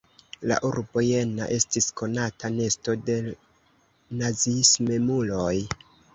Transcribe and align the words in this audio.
La 0.51 0.55
urbo 0.69 1.03
Jena 1.07 1.49
estis 1.55 1.89
konata 2.01 2.51
nesto 2.55 2.97
de 3.11 3.19
naziismemuloj. 4.25 5.55